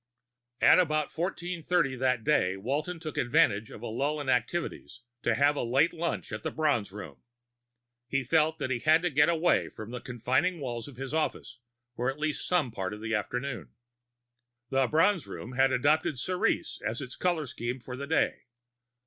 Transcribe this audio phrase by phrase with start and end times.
[0.61, 5.55] At about 1430 that day, Walton took advantage of a lull in activities to have
[5.55, 7.21] a late lunch at the Bronze Room.
[8.07, 11.59] He felt that he had to get away from the confining walls of his office
[11.95, 13.73] for at least some part of the afternoon.
[14.71, 18.45] The Bronze Room had adopted cerise as its color scheme for the day.